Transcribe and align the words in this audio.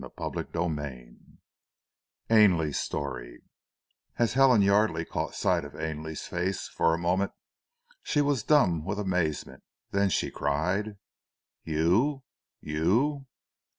CHAPTER 0.19 0.47
XXII 0.51 1.17
AINLEY'S 2.31 2.79
STORY 2.79 3.43
As 4.17 4.33
Helen 4.33 4.63
Yardely 4.63 5.05
caught 5.07 5.35
sight 5.35 5.63
of 5.63 5.79
Ainley's 5.79 6.23
face, 6.23 6.67
for 6.69 6.95
a 6.95 6.97
moment 6.97 7.33
she 8.01 8.19
was 8.19 8.41
dumb 8.41 8.83
with 8.83 8.97
amazement, 8.97 9.61
then 9.91 10.09
she 10.09 10.31
cried: 10.31 10.97
"You? 11.65 12.23
You?" 12.61 13.27